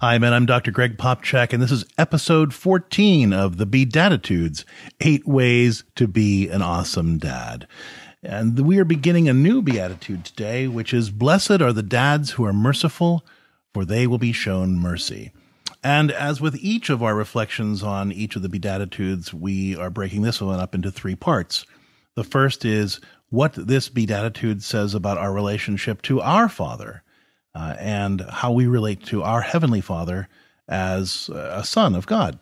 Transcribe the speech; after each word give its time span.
Hi, 0.00 0.16
man. 0.16 0.32
I'm 0.32 0.46
Dr. 0.46 0.70
Greg 0.70 0.96
Popcak, 0.96 1.52
and 1.52 1.60
this 1.60 1.72
is 1.72 1.84
episode 1.98 2.54
14 2.54 3.32
of 3.32 3.56
the 3.56 3.66
BeDADitudes 3.66 4.62
Eight 5.00 5.26
Ways 5.26 5.82
to 5.96 6.06
Be 6.06 6.48
an 6.48 6.62
Awesome 6.62 7.18
Dad. 7.18 7.66
And 8.22 8.60
we 8.60 8.78
are 8.78 8.84
beginning 8.84 9.28
a 9.28 9.32
new 9.32 9.60
beatitude 9.60 10.24
today, 10.24 10.68
which 10.68 10.94
is 10.94 11.10
Blessed 11.10 11.60
are 11.60 11.72
the 11.72 11.82
dads 11.82 12.30
who 12.30 12.44
are 12.44 12.52
merciful, 12.52 13.26
for 13.74 13.84
they 13.84 14.06
will 14.06 14.18
be 14.18 14.30
shown 14.30 14.78
mercy. 14.78 15.32
And 15.82 16.12
as 16.12 16.40
with 16.40 16.54
each 16.60 16.90
of 16.90 17.02
our 17.02 17.16
reflections 17.16 17.82
on 17.82 18.12
each 18.12 18.36
of 18.36 18.42
the 18.42 18.48
Beatitudes, 18.48 19.34
we 19.34 19.74
are 19.74 19.90
breaking 19.90 20.22
this 20.22 20.40
one 20.40 20.60
up 20.60 20.76
into 20.76 20.92
three 20.92 21.16
parts. 21.16 21.66
The 22.14 22.22
first 22.22 22.64
is 22.64 23.00
what 23.30 23.54
this 23.54 23.88
Beatitude 23.88 24.62
says 24.62 24.94
about 24.94 25.18
our 25.18 25.32
relationship 25.32 26.02
to 26.02 26.20
our 26.20 26.48
Father 26.48 27.02
uh, 27.54 27.74
and 27.78 28.20
how 28.30 28.52
we 28.52 28.66
relate 28.66 29.04
to 29.06 29.22
our 29.22 29.40
Heavenly 29.40 29.80
Father 29.80 30.28
as 30.68 31.28
a 31.30 31.64
son 31.64 31.94
of 31.94 32.06
God. 32.06 32.38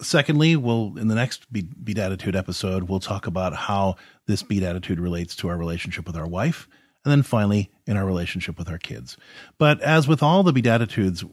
Secondly, 0.00 0.56
we'll 0.56 0.98
in 0.98 1.06
the 1.06 1.14
next 1.14 1.46
Beatitude 1.52 2.34
episode, 2.34 2.88
we'll 2.88 2.98
talk 2.98 3.26
about 3.26 3.54
how 3.54 3.94
this 4.26 4.42
Beatitude 4.42 4.98
relates 4.98 5.36
to 5.36 5.48
our 5.48 5.56
relationship 5.56 6.06
with 6.06 6.16
our 6.16 6.26
wife, 6.26 6.68
and 7.04 7.12
then 7.12 7.22
finally 7.22 7.70
in 7.86 7.96
our 7.96 8.04
relationship 8.04 8.58
with 8.58 8.68
our 8.68 8.78
kids. 8.78 9.16
But 9.58 9.80
as 9.80 10.08
with 10.08 10.22
all 10.22 10.42
the 10.42 10.52
Beatitudes, 10.52 11.24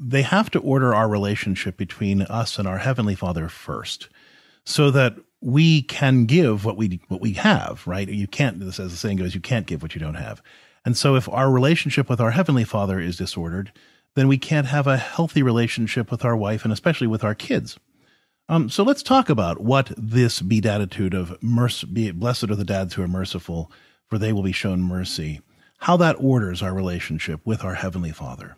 they 0.00 0.22
have 0.22 0.50
to 0.50 0.58
order 0.58 0.94
our 0.94 1.08
relationship 1.08 1.76
between 1.76 2.22
us 2.22 2.58
and 2.58 2.66
our 2.66 2.78
Heavenly 2.78 3.14
Father 3.14 3.48
first, 3.48 4.08
so 4.64 4.90
that 4.90 5.14
we 5.40 5.82
can 5.82 6.24
give 6.24 6.64
what 6.64 6.76
we 6.76 7.00
what 7.06 7.20
we 7.20 7.34
have. 7.34 7.86
Right? 7.86 8.08
You 8.08 8.26
can't. 8.26 8.60
As 8.60 8.76
the 8.78 8.90
saying 8.90 9.18
goes, 9.18 9.36
you 9.36 9.40
can't 9.40 9.66
give 9.66 9.82
what 9.82 9.94
you 9.94 10.00
don't 10.00 10.14
have. 10.14 10.42
And 10.84 10.96
so, 10.96 11.16
if 11.16 11.28
our 11.28 11.50
relationship 11.50 12.08
with 12.08 12.20
our 12.20 12.30
Heavenly 12.30 12.64
Father 12.64 13.00
is 13.00 13.16
disordered, 13.16 13.72
then 14.14 14.28
we 14.28 14.38
can't 14.38 14.66
have 14.66 14.86
a 14.86 14.96
healthy 14.96 15.42
relationship 15.42 16.10
with 16.10 16.24
our 16.24 16.36
wife 16.36 16.64
and 16.64 16.72
especially 16.72 17.06
with 17.06 17.22
our 17.22 17.34
kids. 17.34 17.78
Um, 18.48 18.70
so 18.70 18.82
let's 18.82 19.02
talk 19.02 19.28
about 19.28 19.60
what 19.60 19.92
this 19.96 20.40
beatitude 20.40 21.14
of 21.14 21.40
mercy, 21.42 21.86
be 21.86 22.10
blessed 22.10 22.44
are 22.44 22.56
the 22.56 22.64
dads 22.64 22.94
who 22.94 23.02
are 23.02 23.08
merciful, 23.08 23.70
for 24.08 24.18
they 24.18 24.32
will 24.32 24.42
be 24.42 24.52
shown 24.52 24.80
mercy, 24.80 25.42
how 25.78 25.98
that 25.98 26.16
orders 26.18 26.62
our 26.62 26.72
relationship 26.72 27.40
with 27.44 27.62
our 27.62 27.74
Heavenly 27.74 28.10
Father. 28.10 28.56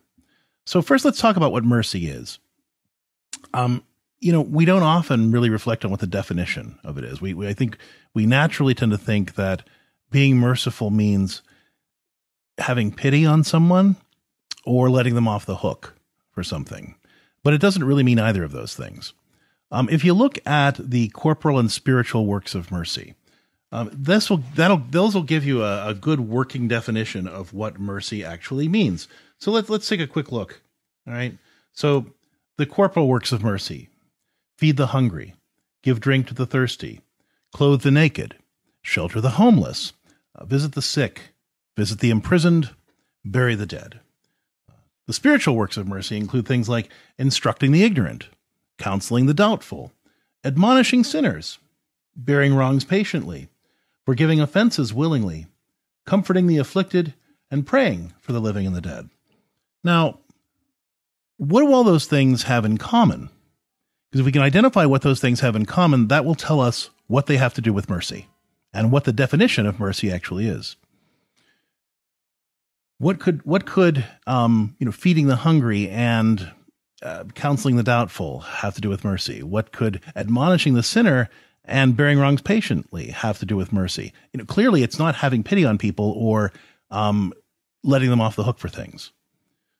So 0.64 0.80
first, 0.80 1.04
let's 1.04 1.20
talk 1.20 1.36
about 1.36 1.50
what 1.50 1.64
mercy 1.64 2.08
is. 2.08 2.38
Um, 3.52 3.82
you 4.20 4.32
know, 4.32 4.42
we 4.42 4.64
don't 4.64 4.82
often 4.82 5.32
really 5.32 5.50
reflect 5.50 5.84
on 5.84 5.90
what 5.90 6.00
the 6.00 6.06
definition 6.06 6.78
of 6.84 6.98
it 6.98 7.04
is. 7.04 7.20
We, 7.20 7.34
we 7.34 7.48
I 7.48 7.52
think 7.52 7.78
we 8.14 8.26
naturally 8.26 8.74
tend 8.74 8.92
to 8.92 8.98
think 8.98 9.34
that 9.34 9.66
being 10.10 10.36
merciful 10.36 10.90
means 10.90 11.42
having 12.58 12.92
pity 12.92 13.24
on 13.24 13.44
someone 13.44 13.96
or 14.64 14.90
letting 14.90 15.14
them 15.14 15.28
off 15.28 15.46
the 15.46 15.56
hook 15.56 15.94
for 16.32 16.42
something. 16.42 16.94
But 17.42 17.54
it 17.54 17.60
doesn't 17.60 17.84
really 17.84 18.02
mean 18.02 18.18
either 18.18 18.44
of 18.44 18.52
those 18.52 18.74
things. 18.74 19.14
Um, 19.70 19.88
if 19.90 20.04
you 20.04 20.14
look 20.14 20.38
at 20.46 20.76
the 20.76 21.08
corporal 21.08 21.58
and 21.58 21.70
spiritual 21.70 22.26
works 22.26 22.54
of 22.54 22.70
mercy, 22.70 23.14
um, 23.72 23.88
this 23.92 24.28
will 24.28 24.42
that'll 24.56 24.82
those 24.90 25.14
will 25.14 25.22
give 25.22 25.44
you 25.44 25.62
a, 25.62 25.88
a, 25.88 25.94
good 25.94 26.20
working 26.20 26.66
definition 26.66 27.28
of 27.28 27.54
what 27.54 27.78
mercy 27.78 28.24
actually 28.24 28.66
means. 28.66 29.06
So 29.38 29.52
let's 29.52 29.70
let's 29.70 29.88
take 29.88 30.00
a 30.00 30.08
quick 30.08 30.32
look. 30.32 30.60
All 31.06 31.12
right. 31.12 31.38
So 31.72 32.06
the 32.56 32.66
corporal 32.66 33.06
works 33.06 33.30
of 33.30 33.44
mercy: 33.44 33.88
feed 34.56 34.76
the 34.76 34.88
hungry, 34.88 35.34
give 35.82 36.00
drink 36.00 36.26
to 36.26 36.34
the 36.34 36.46
thirsty, 36.46 37.00
clothe 37.52 37.82
the 37.82 37.92
naked, 37.92 38.34
shelter 38.82 39.20
the 39.20 39.30
homeless, 39.30 39.92
uh, 40.34 40.44
visit 40.44 40.72
the 40.72 40.82
sick, 40.82 41.29
visit 41.80 42.00
the 42.00 42.10
imprisoned, 42.10 42.68
bury 43.24 43.54
the 43.54 43.64
dead. 43.64 44.00
Uh, 44.68 44.74
the 45.06 45.14
spiritual 45.14 45.56
works 45.56 45.78
of 45.78 45.88
mercy 45.88 46.18
include 46.18 46.46
things 46.46 46.68
like 46.68 46.90
instructing 47.16 47.72
the 47.72 47.82
ignorant, 47.82 48.28
counseling 48.76 49.24
the 49.24 49.32
doubtful, 49.32 49.90
admonishing 50.44 51.02
sinners, 51.02 51.58
bearing 52.14 52.54
wrongs 52.54 52.84
patiently, 52.84 53.48
forgiving 54.04 54.42
offenses 54.42 54.92
willingly, 54.92 55.46
comforting 56.04 56.46
the 56.46 56.58
afflicted, 56.58 57.14
and 57.50 57.66
praying 57.66 58.12
for 58.20 58.32
the 58.32 58.40
living 58.40 58.66
and 58.66 58.76
the 58.76 58.82
dead. 58.82 59.08
Now, 59.82 60.18
what 61.38 61.62
do 61.62 61.72
all 61.72 61.82
those 61.82 62.04
things 62.04 62.42
have 62.42 62.66
in 62.66 62.76
common? 62.76 63.30
Because 64.10 64.20
if 64.20 64.26
we 64.26 64.32
can 64.32 64.42
identify 64.42 64.84
what 64.84 65.00
those 65.00 65.18
things 65.18 65.40
have 65.40 65.56
in 65.56 65.64
common, 65.64 66.08
that 66.08 66.26
will 66.26 66.34
tell 66.34 66.60
us 66.60 66.90
what 67.06 67.24
they 67.24 67.38
have 67.38 67.54
to 67.54 67.62
do 67.62 67.72
with 67.72 67.88
mercy 67.88 68.26
and 68.70 68.92
what 68.92 69.04
the 69.04 69.14
definition 69.14 69.64
of 69.64 69.80
mercy 69.80 70.12
actually 70.12 70.46
is 70.46 70.76
what 73.00 73.18
could 73.18 73.44
what 73.46 73.64
could 73.64 74.04
um, 74.26 74.76
you 74.78 74.84
know 74.84 74.92
feeding 74.92 75.26
the 75.26 75.36
hungry 75.36 75.88
and 75.88 76.52
uh, 77.02 77.24
counseling 77.34 77.76
the 77.76 77.82
doubtful 77.82 78.40
have 78.40 78.74
to 78.74 78.80
do 78.82 78.90
with 78.90 79.04
mercy? 79.04 79.42
What 79.42 79.72
could 79.72 80.02
admonishing 80.14 80.74
the 80.74 80.82
sinner 80.82 81.30
and 81.64 81.96
bearing 81.96 82.18
wrongs 82.18 82.42
patiently 82.42 83.06
have 83.06 83.38
to 83.38 83.46
do 83.46 83.56
with 83.56 83.72
mercy? 83.72 84.12
You 84.32 84.38
know, 84.38 84.44
clearly 84.44 84.82
it's 84.82 84.98
not 84.98 85.14
having 85.14 85.42
pity 85.42 85.64
on 85.64 85.78
people 85.78 86.12
or 86.12 86.52
um, 86.90 87.32
letting 87.82 88.10
them 88.10 88.20
off 88.20 88.36
the 88.36 88.44
hook 88.44 88.58
for 88.58 88.68
things. 88.68 89.12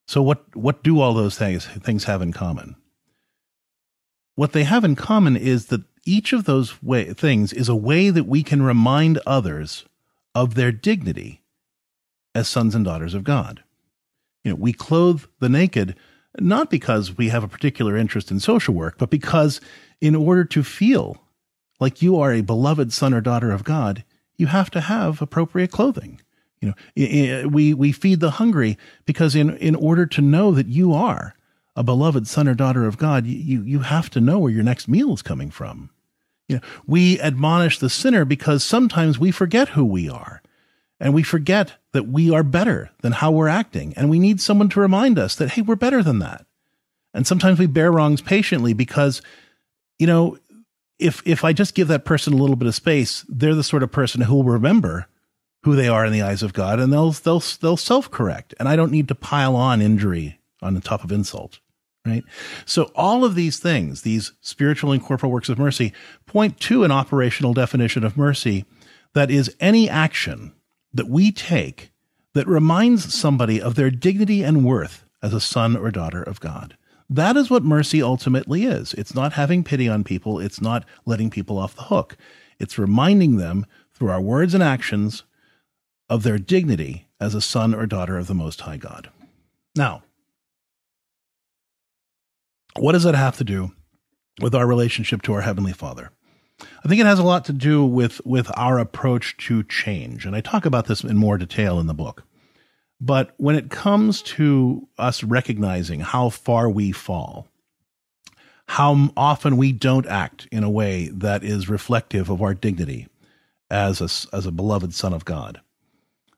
So 0.08 0.22
what 0.22 0.56
what 0.56 0.82
do 0.82 0.98
all 0.98 1.12
those 1.12 1.36
things 1.36 1.66
things 1.66 2.04
have 2.04 2.22
in 2.22 2.32
common? 2.32 2.74
What 4.34 4.52
they 4.52 4.64
have 4.64 4.82
in 4.82 4.96
common 4.96 5.36
is 5.36 5.66
that 5.66 5.82
each 6.06 6.32
of 6.32 6.44
those 6.44 6.82
way, 6.82 7.12
things 7.12 7.52
is 7.52 7.68
a 7.68 7.76
way 7.76 8.08
that 8.08 8.24
we 8.24 8.42
can 8.42 8.62
remind 8.62 9.18
others 9.26 9.84
of 10.34 10.54
their 10.54 10.72
dignity 10.72 11.40
as 12.34 12.48
sons 12.48 12.74
and 12.74 12.84
daughters 12.84 13.14
of 13.14 13.24
God. 13.24 13.62
You 14.44 14.52
know, 14.52 14.56
we 14.56 14.72
clothe 14.72 15.24
the 15.38 15.48
naked 15.48 15.96
not 16.38 16.70
because 16.70 17.16
we 17.16 17.28
have 17.28 17.42
a 17.42 17.48
particular 17.48 17.96
interest 17.96 18.30
in 18.30 18.40
social 18.40 18.74
work, 18.74 18.98
but 18.98 19.10
because 19.10 19.60
in 20.00 20.14
order 20.14 20.44
to 20.44 20.62
feel 20.62 21.18
like 21.80 22.02
you 22.02 22.18
are 22.18 22.32
a 22.32 22.42
beloved 22.42 22.92
son 22.92 23.12
or 23.12 23.20
daughter 23.20 23.50
of 23.50 23.64
God, 23.64 24.04
you 24.36 24.46
have 24.46 24.70
to 24.70 24.80
have 24.80 25.20
appropriate 25.20 25.72
clothing. 25.72 26.20
You 26.60 26.68
know, 26.68 27.48
we 27.48 27.72
we 27.72 27.90
feed 27.90 28.20
the 28.20 28.32
hungry 28.32 28.76
because 29.06 29.34
in 29.34 29.56
in 29.56 29.74
order 29.74 30.06
to 30.06 30.20
know 30.20 30.52
that 30.52 30.66
you 30.66 30.92
are 30.92 31.34
a 31.74 31.82
beloved 31.82 32.28
son 32.28 32.48
or 32.48 32.54
daughter 32.54 32.86
of 32.86 32.98
God, 32.98 33.26
you 33.26 33.62
you 33.62 33.80
have 33.80 34.10
to 34.10 34.20
know 34.20 34.38
where 34.38 34.52
your 34.52 34.62
next 34.62 34.86
meal 34.86 35.12
is 35.14 35.22
coming 35.22 35.50
from. 35.50 35.90
You 36.48 36.56
know, 36.56 36.62
we 36.86 37.18
admonish 37.20 37.78
the 37.78 37.88
sinner 37.88 38.24
because 38.24 38.62
sometimes 38.62 39.18
we 39.18 39.30
forget 39.30 39.70
who 39.70 39.84
we 39.84 40.08
are 40.08 40.42
and 41.00 41.14
we 41.14 41.22
forget 41.22 41.72
that 41.92 42.06
we 42.08 42.30
are 42.30 42.42
better 42.42 42.90
than 43.00 43.12
how 43.12 43.30
we're 43.30 43.48
acting. 43.48 43.94
And 43.96 44.10
we 44.10 44.18
need 44.18 44.40
someone 44.40 44.68
to 44.68 44.80
remind 44.80 45.18
us 45.18 45.34
that, 45.36 45.50
hey, 45.50 45.62
we're 45.62 45.74
better 45.74 46.02
than 46.02 46.18
that. 46.18 46.44
And 47.14 47.26
sometimes 47.26 47.58
we 47.58 47.66
bear 47.66 47.90
wrongs 47.90 48.20
patiently 48.20 48.74
because, 48.74 49.22
you 49.98 50.06
know, 50.06 50.38
if 50.98 51.22
if 51.24 51.44
I 51.44 51.52
just 51.52 51.74
give 51.74 51.88
that 51.88 52.04
person 52.04 52.34
a 52.34 52.36
little 52.36 52.56
bit 52.56 52.68
of 52.68 52.74
space, 52.74 53.24
they're 53.28 53.54
the 53.54 53.64
sort 53.64 53.82
of 53.82 53.90
person 53.90 54.20
who 54.20 54.34
will 54.34 54.44
remember 54.44 55.06
who 55.64 55.74
they 55.74 55.88
are 55.88 56.04
in 56.04 56.12
the 56.12 56.22
eyes 56.22 56.42
of 56.42 56.52
God, 56.52 56.78
and 56.78 56.92
they'll 56.92 57.12
they'll 57.12 57.42
they'll 57.60 57.76
self 57.76 58.10
correct. 58.10 58.54
And 58.60 58.68
I 58.68 58.76
don't 58.76 58.92
need 58.92 59.08
to 59.08 59.14
pile 59.14 59.56
on 59.56 59.80
injury 59.80 60.38
on 60.62 60.74
the 60.74 60.80
top 60.80 61.02
of 61.02 61.10
insult, 61.10 61.58
right? 62.06 62.22
So 62.66 62.92
all 62.94 63.24
of 63.24 63.34
these 63.34 63.58
things, 63.58 64.02
these 64.02 64.32
spiritual 64.42 64.92
and 64.92 65.02
corporal 65.02 65.32
works 65.32 65.48
of 65.48 65.58
mercy, 65.58 65.94
point 66.26 66.60
to 66.60 66.84
an 66.84 66.92
operational 66.92 67.54
definition 67.54 68.04
of 68.04 68.18
mercy 68.18 68.66
that 69.14 69.30
is 69.30 69.56
any 69.58 69.88
action 69.88 70.52
that 70.92 71.08
we 71.08 71.32
take 71.32 71.90
that 72.34 72.46
reminds 72.46 73.14
somebody 73.14 73.60
of 73.60 73.74
their 73.74 73.90
dignity 73.90 74.42
and 74.42 74.64
worth 74.64 75.04
as 75.22 75.34
a 75.34 75.40
son 75.40 75.76
or 75.76 75.90
daughter 75.90 76.22
of 76.22 76.40
God. 76.40 76.76
That 77.08 77.36
is 77.36 77.50
what 77.50 77.64
mercy 77.64 78.02
ultimately 78.02 78.64
is. 78.64 78.94
It's 78.94 79.14
not 79.14 79.32
having 79.32 79.64
pity 79.64 79.88
on 79.88 80.04
people, 80.04 80.38
it's 80.38 80.60
not 80.60 80.84
letting 81.04 81.30
people 81.30 81.58
off 81.58 81.74
the 81.74 81.82
hook. 81.82 82.16
It's 82.60 82.78
reminding 82.78 83.36
them 83.36 83.66
through 83.94 84.10
our 84.10 84.20
words 84.20 84.54
and 84.54 84.62
actions 84.62 85.24
of 86.08 86.22
their 86.22 86.38
dignity 86.38 87.08
as 87.18 87.34
a 87.34 87.40
son 87.40 87.74
or 87.74 87.86
daughter 87.86 88.16
of 88.16 88.26
the 88.26 88.34
Most 88.34 88.60
High 88.60 88.76
God. 88.76 89.10
Now, 89.74 90.02
what 92.76 92.92
does 92.92 93.02
that 93.02 93.14
have 93.14 93.36
to 93.38 93.44
do 93.44 93.72
with 94.40 94.54
our 94.54 94.66
relationship 94.66 95.22
to 95.22 95.32
our 95.32 95.40
Heavenly 95.40 95.72
Father? 95.72 96.10
I 96.84 96.88
think 96.88 97.00
it 97.00 97.06
has 97.06 97.18
a 97.18 97.24
lot 97.24 97.44
to 97.46 97.52
do 97.52 97.84
with 97.84 98.20
with 98.24 98.50
our 98.56 98.78
approach 98.78 99.36
to 99.38 99.62
change, 99.64 100.26
and 100.26 100.34
I 100.34 100.40
talk 100.40 100.64
about 100.66 100.86
this 100.86 101.02
in 101.02 101.16
more 101.16 101.38
detail 101.38 101.80
in 101.80 101.86
the 101.86 101.94
book. 101.94 102.24
But 103.00 103.34
when 103.38 103.56
it 103.56 103.70
comes 103.70 104.20
to 104.22 104.86
us 104.98 105.24
recognizing 105.24 106.00
how 106.00 106.28
far 106.28 106.68
we 106.68 106.92
fall, 106.92 107.48
how 108.66 109.10
often 109.16 109.56
we 109.56 109.72
don't 109.72 110.06
act 110.06 110.46
in 110.52 110.62
a 110.62 110.70
way 110.70 111.08
that 111.08 111.42
is 111.42 111.68
reflective 111.68 112.28
of 112.28 112.42
our 112.42 112.54
dignity 112.54 113.08
as 113.70 114.00
a, 114.00 114.36
as 114.36 114.46
a 114.46 114.52
beloved 114.52 114.92
son 114.92 115.14
of 115.14 115.24
God, 115.24 115.60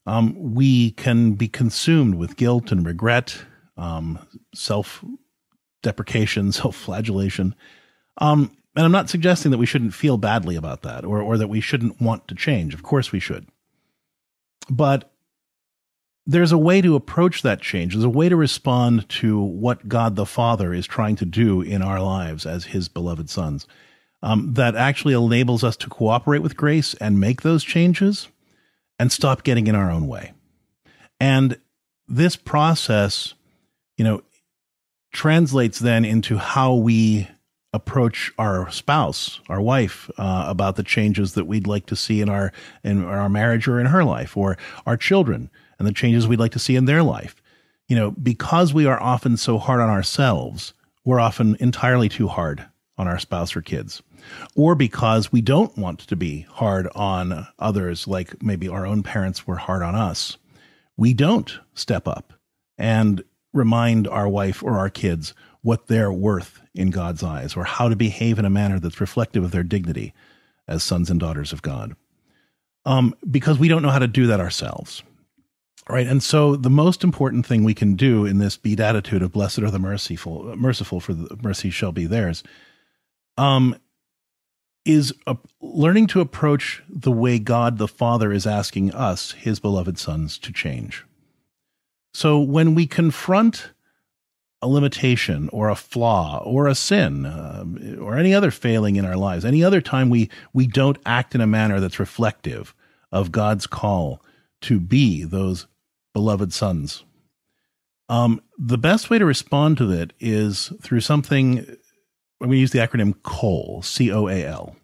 um, 0.06 0.54
we 0.54 0.92
can 0.92 1.32
be 1.32 1.48
consumed 1.48 2.14
with 2.14 2.36
guilt 2.36 2.70
and 2.70 2.86
regret, 2.86 3.44
um, 3.76 4.18
self 4.54 5.04
deprecation, 5.82 6.52
self 6.52 6.76
flagellation. 6.76 7.54
Um, 8.18 8.56
and 8.74 8.84
I'm 8.84 8.92
not 8.92 9.10
suggesting 9.10 9.50
that 9.50 9.58
we 9.58 9.66
shouldn't 9.66 9.94
feel 9.94 10.16
badly 10.16 10.56
about 10.56 10.82
that 10.82 11.04
or, 11.04 11.20
or 11.20 11.36
that 11.36 11.48
we 11.48 11.60
shouldn't 11.60 12.00
want 12.00 12.26
to 12.28 12.34
change. 12.34 12.74
Of 12.74 12.82
course 12.82 13.12
we 13.12 13.20
should. 13.20 13.46
But 14.70 15.12
there's 16.26 16.52
a 16.52 16.58
way 16.58 16.80
to 16.80 16.94
approach 16.94 17.42
that 17.42 17.60
change. 17.60 17.94
There's 17.94 18.04
a 18.04 18.08
way 18.08 18.28
to 18.28 18.36
respond 18.36 19.08
to 19.10 19.40
what 19.40 19.88
God 19.88 20.16
the 20.16 20.24
Father 20.24 20.72
is 20.72 20.86
trying 20.86 21.16
to 21.16 21.24
do 21.24 21.60
in 21.60 21.82
our 21.82 22.00
lives 22.00 22.46
as 22.46 22.66
His 22.66 22.88
beloved 22.88 23.28
sons. 23.28 23.66
Um, 24.24 24.54
that 24.54 24.76
actually 24.76 25.14
enables 25.14 25.64
us 25.64 25.76
to 25.78 25.88
cooperate 25.88 26.42
with 26.42 26.56
grace 26.56 26.94
and 26.94 27.18
make 27.18 27.42
those 27.42 27.64
changes 27.64 28.28
and 29.00 29.10
stop 29.10 29.42
getting 29.42 29.66
in 29.66 29.74
our 29.74 29.90
own 29.90 30.06
way. 30.06 30.32
And 31.18 31.58
this 32.06 32.36
process, 32.36 33.34
you 33.96 34.04
know, 34.04 34.22
translates 35.12 35.80
then 35.80 36.04
into 36.04 36.36
how 36.38 36.74
we 36.74 37.28
approach 37.72 38.32
our 38.38 38.70
spouse, 38.70 39.40
our 39.48 39.60
wife, 39.60 40.10
uh, 40.18 40.44
about 40.46 40.76
the 40.76 40.82
changes 40.82 41.34
that 41.34 41.46
we'd 41.46 41.66
like 41.66 41.86
to 41.86 41.96
see 41.96 42.20
in 42.20 42.28
our 42.28 42.52
in 42.84 43.04
our 43.04 43.28
marriage 43.28 43.66
or 43.66 43.80
in 43.80 43.86
her 43.86 44.04
life, 44.04 44.36
or 44.36 44.58
our 44.86 44.96
children 44.96 45.50
and 45.78 45.88
the 45.88 45.92
changes 45.92 46.28
we'd 46.28 46.38
like 46.38 46.52
to 46.52 46.58
see 46.58 46.76
in 46.76 46.84
their 46.84 47.02
life. 47.02 47.42
You 47.88 47.96
know, 47.96 48.10
because 48.12 48.72
we 48.72 48.86
are 48.86 49.00
often 49.00 49.36
so 49.36 49.58
hard 49.58 49.80
on 49.80 49.90
ourselves, 49.90 50.74
we're 51.04 51.20
often 51.20 51.56
entirely 51.60 52.08
too 52.08 52.28
hard 52.28 52.64
on 52.98 53.08
our 53.08 53.18
spouse 53.18 53.56
or 53.56 53.62
kids, 53.62 54.02
or 54.54 54.74
because 54.74 55.32
we 55.32 55.40
don't 55.40 55.76
want 55.76 56.00
to 56.00 56.16
be 56.16 56.42
hard 56.50 56.88
on 56.94 57.46
others, 57.58 58.06
like 58.06 58.42
maybe 58.42 58.68
our 58.68 58.86
own 58.86 59.02
parents 59.02 59.46
were 59.46 59.56
hard 59.56 59.82
on 59.82 59.94
us. 59.94 60.36
We 60.96 61.14
don't 61.14 61.58
step 61.74 62.06
up 62.06 62.34
and 62.78 63.24
remind 63.52 64.06
our 64.06 64.28
wife 64.28 64.62
or 64.62 64.78
our 64.78 64.90
kids 64.90 65.34
what 65.62 65.86
they're 65.86 66.12
worth 66.12 66.60
in 66.74 66.90
God's 66.90 67.22
eyes 67.22 67.56
or 67.56 67.64
how 67.64 67.88
to 67.88 67.96
behave 67.96 68.38
in 68.38 68.44
a 68.44 68.50
manner 68.50 68.78
that's 68.78 69.00
reflective 69.00 69.44
of 69.44 69.52
their 69.52 69.62
dignity 69.62 70.12
as 70.68 70.82
sons 70.82 71.10
and 71.10 71.18
daughters 71.18 71.52
of 71.52 71.62
God. 71.62 71.94
Um, 72.84 73.14
because 73.30 73.58
we 73.58 73.68
don't 73.68 73.82
know 73.82 73.90
how 73.90 74.00
to 74.00 74.08
do 74.08 74.26
that 74.26 74.40
ourselves. 74.40 75.02
Right. 75.88 76.06
And 76.06 76.22
so 76.22 76.54
the 76.54 76.70
most 76.70 77.02
important 77.02 77.44
thing 77.44 77.64
we 77.64 77.74
can 77.74 77.94
do 77.94 78.24
in 78.24 78.38
this 78.38 78.56
beatitude 78.56 79.22
of 79.22 79.32
blessed 79.32 79.60
are 79.60 79.70
the 79.70 79.80
merciful, 79.80 80.56
merciful 80.56 81.00
for 81.00 81.12
the 81.12 81.36
mercy 81.42 81.70
shall 81.70 81.90
be 81.90 82.06
theirs, 82.06 82.44
um, 83.36 83.76
is 84.84 85.12
a, 85.26 85.36
learning 85.60 86.06
to 86.08 86.20
approach 86.20 86.82
the 86.88 87.10
way 87.10 87.38
God 87.38 87.78
the 87.78 87.88
Father 87.88 88.32
is 88.32 88.46
asking 88.46 88.92
us, 88.94 89.32
his 89.32 89.58
beloved 89.58 89.98
sons, 89.98 90.38
to 90.38 90.52
change. 90.52 91.04
So 92.14 92.38
when 92.38 92.74
we 92.74 92.86
confront 92.86 93.70
a 94.62 94.68
limitation 94.68 95.48
or 95.52 95.68
a 95.68 95.74
flaw 95.74 96.42
or 96.44 96.68
a 96.68 96.74
sin 96.74 97.26
um, 97.26 97.98
or 98.00 98.16
any 98.16 98.32
other 98.32 98.50
failing 98.50 98.96
in 98.96 99.04
our 99.04 99.16
lives, 99.16 99.44
any 99.44 99.62
other 99.62 99.80
time 99.80 100.08
we, 100.08 100.30
we 100.52 100.66
don't 100.66 100.98
act 101.04 101.34
in 101.34 101.40
a 101.40 101.46
manner 101.46 101.80
that's 101.80 101.98
reflective 101.98 102.74
of 103.10 103.32
God's 103.32 103.66
call 103.66 104.22
to 104.62 104.78
be 104.78 105.24
those 105.24 105.66
beloved 106.14 106.52
sons. 106.52 107.04
Um, 108.08 108.40
the 108.58 108.78
best 108.78 109.10
way 109.10 109.18
to 109.18 109.24
respond 109.24 109.78
to 109.78 109.90
it 109.90 110.12
is 110.20 110.72
through 110.80 111.00
something, 111.00 111.58
I'm 111.58 112.48
going 112.48 112.50
to 112.52 112.56
use 112.56 112.72
the 112.72 112.78
acronym 112.78 113.20
COAL, 113.22 113.82
C 113.82 114.12
O 114.12 114.28
A 114.28 114.44
L. 114.44 114.76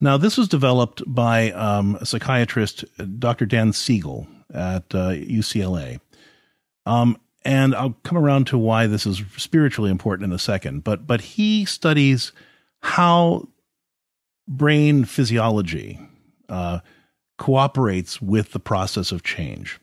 Now, 0.00 0.16
this 0.16 0.38
was 0.38 0.48
developed 0.48 1.02
by 1.06 1.50
um, 1.52 1.96
a 2.00 2.06
psychiatrist, 2.06 2.84
Dr. 3.18 3.44
Dan 3.44 3.72
Siegel 3.72 4.26
at 4.52 4.94
uh, 4.94 5.10
UCLA. 5.10 6.00
Um, 6.86 7.18
and 7.42 7.74
I'll 7.74 7.96
come 8.02 8.18
around 8.18 8.46
to 8.48 8.58
why 8.58 8.86
this 8.86 9.06
is 9.06 9.22
spiritually 9.36 9.90
important 9.90 10.26
in 10.26 10.32
a 10.32 10.38
second. 10.38 10.84
But 10.84 11.06
but 11.06 11.20
he 11.20 11.64
studies 11.64 12.32
how 12.80 13.48
brain 14.48 15.04
physiology 15.04 15.98
uh, 16.48 16.80
cooperates 17.38 18.20
with 18.20 18.52
the 18.52 18.60
process 18.60 19.12
of 19.12 19.22
change. 19.22 19.78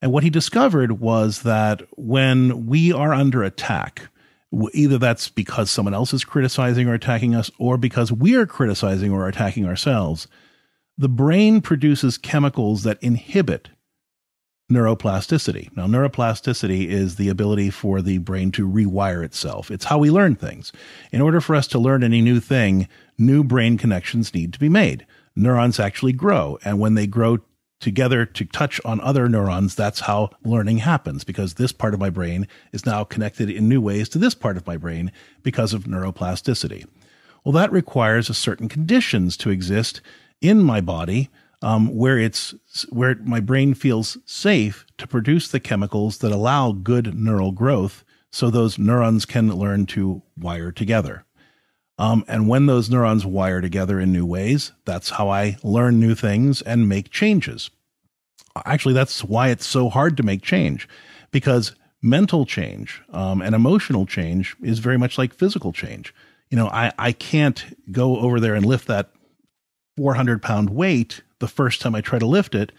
And 0.00 0.12
what 0.12 0.22
he 0.22 0.30
discovered 0.30 1.00
was 1.00 1.42
that 1.42 1.82
when 1.96 2.66
we 2.66 2.92
are 2.92 3.14
under 3.14 3.42
attack, 3.42 4.08
either 4.72 4.98
that's 4.98 5.28
because 5.28 5.70
someone 5.70 5.94
else 5.94 6.12
is 6.12 6.24
criticizing 6.24 6.88
or 6.88 6.94
attacking 6.94 7.34
us, 7.34 7.50
or 7.58 7.76
because 7.76 8.12
we 8.12 8.36
are 8.36 8.46
criticizing 8.46 9.12
or 9.12 9.26
attacking 9.26 9.66
ourselves, 9.66 10.28
the 10.96 11.08
brain 11.08 11.60
produces 11.60 12.18
chemicals 12.18 12.82
that 12.84 13.02
inhibit 13.02 13.70
neuroplasticity. 14.70 15.74
Now, 15.76 15.86
neuroplasticity 15.86 16.86
is 16.86 17.16
the 17.16 17.28
ability 17.28 17.70
for 17.70 18.00
the 18.00 18.18
brain 18.18 18.50
to 18.52 18.66
rewire 18.66 19.22
itself. 19.22 19.70
It's 19.70 19.84
how 19.86 19.98
we 19.98 20.10
learn 20.10 20.36
things. 20.36 20.72
In 21.12 21.20
order 21.20 21.40
for 21.40 21.54
us 21.54 21.66
to 21.68 21.78
learn 21.78 22.02
any 22.02 22.22
new 22.22 22.40
thing, 22.40 22.88
new 23.18 23.44
brain 23.44 23.76
connections 23.76 24.32
need 24.32 24.52
to 24.54 24.58
be 24.58 24.68
made. 24.68 25.06
Neurons 25.36 25.78
actually 25.78 26.12
grow, 26.12 26.58
and 26.64 26.78
when 26.78 26.94
they 26.94 27.06
grow 27.06 27.38
together 27.80 28.24
to 28.24 28.44
touch 28.46 28.80
on 28.84 29.00
other 29.02 29.28
neurons, 29.28 29.74
that's 29.74 30.00
how 30.00 30.30
learning 30.42 30.78
happens 30.78 31.24
because 31.24 31.54
this 31.54 31.72
part 31.72 31.92
of 31.92 32.00
my 32.00 32.08
brain 32.08 32.48
is 32.72 32.86
now 32.86 33.04
connected 33.04 33.50
in 33.50 33.68
new 33.68 33.80
ways 33.80 34.08
to 34.08 34.18
this 34.18 34.34
part 34.34 34.56
of 34.56 34.66
my 34.66 34.78
brain 34.78 35.12
because 35.42 35.74
of 35.74 35.84
neuroplasticity. 35.84 36.86
Well, 37.44 37.52
that 37.52 37.72
requires 37.72 38.30
a 38.30 38.34
certain 38.34 38.70
conditions 38.70 39.36
to 39.38 39.50
exist 39.50 40.00
in 40.40 40.62
my 40.62 40.80
body 40.80 41.28
um, 41.64 41.88
where 41.96 42.18
it's 42.18 42.54
where 42.90 43.16
my 43.24 43.40
brain 43.40 43.72
feels 43.72 44.18
safe 44.26 44.84
to 44.98 45.06
produce 45.06 45.48
the 45.48 45.58
chemicals 45.58 46.18
that 46.18 46.30
allow 46.30 46.72
good 46.72 47.18
neural 47.18 47.52
growth, 47.52 48.04
so 48.30 48.50
those 48.50 48.78
neurons 48.78 49.24
can 49.24 49.48
learn 49.48 49.86
to 49.86 50.22
wire 50.36 50.70
together. 50.70 51.24
Um, 51.96 52.22
and 52.28 52.48
when 52.48 52.66
those 52.66 52.90
neurons 52.90 53.24
wire 53.24 53.62
together 53.62 53.98
in 53.98 54.12
new 54.12 54.26
ways, 54.26 54.72
that's 54.84 55.10
how 55.10 55.30
I 55.30 55.56
learn 55.62 55.98
new 55.98 56.14
things 56.14 56.60
and 56.60 56.86
make 56.86 57.10
changes. 57.10 57.70
Actually, 58.66 58.94
that's 58.94 59.24
why 59.24 59.48
it's 59.48 59.66
so 59.66 59.88
hard 59.88 60.18
to 60.18 60.22
make 60.22 60.42
change, 60.42 60.86
because 61.30 61.74
mental 62.02 62.44
change 62.44 63.00
um, 63.10 63.40
and 63.40 63.54
emotional 63.54 64.04
change 64.04 64.54
is 64.62 64.80
very 64.80 64.98
much 64.98 65.16
like 65.16 65.32
physical 65.32 65.72
change. 65.72 66.12
You 66.50 66.58
know, 66.58 66.68
I, 66.68 66.92
I 66.98 67.12
can't 67.12 67.64
go 67.90 68.18
over 68.18 68.38
there 68.38 68.54
and 68.54 68.66
lift 68.66 68.86
that 68.88 69.10
400 69.96 70.42
pound 70.42 70.68
weight 70.68 71.22
the 71.38 71.48
first 71.48 71.80
time 71.80 71.94
I 71.94 72.00
try 72.00 72.18
to 72.18 72.26
lift 72.26 72.54
it 72.54 72.72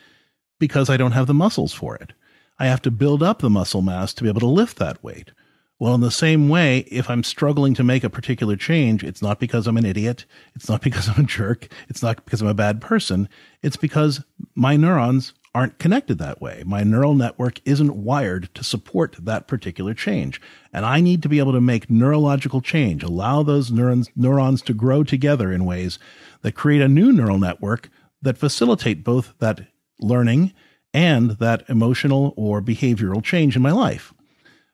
because 0.59 0.89
I 0.89 0.97
don't 0.97 1.11
have 1.11 1.27
the 1.27 1.33
muscles 1.33 1.73
for 1.73 1.95
it. 1.95 2.13
I 2.57 2.67
have 2.67 2.81
to 2.83 2.91
build 2.91 3.21
up 3.21 3.39
the 3.39 3.49
muscle 3.49 3.81
mass 3.81 4.13
to 4.13 4.23
be 4.23 4.29
able 4.29 4.39
to 4.41 4.47
lift 4.47 4.77
that 4.77 5.03
weight. 5.03 5.31
Well, 5.77 5.93
in 5.93 6.01
the 6.01 6.11
same 6.11 6.47
way, 6.47 6.79
if 6.89 7.09
I'm 7.09 7.23
struggling 7.23 7.73
to 7.73 7.83
make 7.83 8.05
a 8.05 8.09
particular 8.09 8.55
change, 8.55 9.03
it's 9.03 9.21
not 9.21 9.41
because 9.41 9.67
I'm 9.67 9.75
an 9.75 9.85
idiot. 9.85 10.25
It's 10.55 10.69
not 10.69 10.81
because 10.83 11.09
I'm 11.09 11.25
a 11.25 11.27
jerk. 11.27 11.67
It's 11.89 12.01
not 12.01 12.23
because 12.23 12.41
I'm 12.41 12.47
a 12.47 12.53
bad 12.53 12.79
person. 12.79 13.27
It's 13.61 13.75
because 13.75 14.23
my 14.55 14.77
neurons 14.77 15.33
aren't 15.53 15.79
connected 15.79 16.17
that 16.17 16.41
way. 16.41 16.63
My 16.65 16.83
neural 16.83 17.13
network 17.13 17.61
isn't 17.63 17.95
wired 17.95 18.53
to 18.55 18.63
support 18.63 19.15
that 19.21 19.47
particular 19.47 19.93
change. 19.93 20.41
And 20.73 20.85
I 20.85 20.99
need 20.99 21.23
to 21.23 21.29
be 21.29 21.39
able 21.39 21.53
to 21.53 21.61
make 21.61 21.89
neurological 21.89 22.61
change, 22.61 23.03
allow 23.03 23.41
those 23.41 23.71
neurons, 23.71 24.09
neurons 24.17 24.61
to 24.63 24.73
grow 24.73 25.03
together 25.03 25.53
in 25.53 25.63
ways 25.63 25.97
that 26.41 26.55
create 26.55 26.81
a 26.81 26.89
new 26.89 27.11
neural 27.13 27.39
network 27.39 27.89
that 28.21 28.37
facilitate 28.37 29.03
both 29.03 29.33
that 29.39 29.67
learning 29.99 30.53
and 30.93 31.31
that 31.31 31.69
emotional 31.69 32.33
or 32.37 32.61
behavioral 32.61 33.23
change 33.23 33.55
in 33.55 33.61
my 33.61 33.71
life. 33.71 34.13